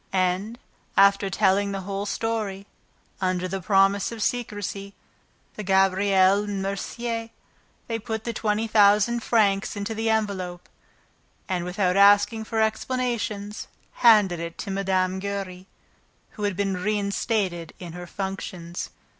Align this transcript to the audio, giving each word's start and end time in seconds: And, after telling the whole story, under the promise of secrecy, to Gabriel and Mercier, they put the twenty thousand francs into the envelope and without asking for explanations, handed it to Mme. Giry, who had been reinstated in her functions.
And, 0.11 0.57
after 0.97 1.29
telling 1.29 1.73
the 1.73 1.81
whole 1.81 2.07
story, 2.07 2.65
under 3.21 3.47
the 3.47 3.61
promise 3.61 4.11
of 4.11 4.23
secrecy, 4.23 4.95
to 5.55 5.61
Gabriel 5.61 6.43
and 6.45 6.59
Mercier, 6.63 7.29
they 7.85 7.99
put 7.99 8.23
the 8.23 8.33
twenty 8.33 8.65
thousand 8.67 9.19
francs 9.21 9.75
into 9.75 9.93
the 9.93 10.09
envelope 10.09 10.67
and 11.47 11.65
without 11.65 11.97
asking 11.97 12.45
for 12.45 12.59
explanations, 12.63 13.67
handed 14.01 14.39
it 14.39 14.57
to 14.57 14.71
Mme. 14.71 15.19
Giry, 15.19 15.67
who 16.31 16.45
had 16.45 16.55
been 16.57 16.77
reinstated 16.77 17.73
in 17.77 17.93
her 17.93 18.07
functions. 18.07 18.89